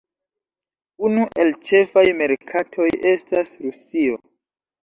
[1.09, 4.19] Unu el ĉefaj merkatoj estas Rusio.